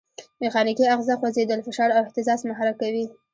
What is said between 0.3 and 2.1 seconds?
میخانیکي آخذه خوځېدل، فشار او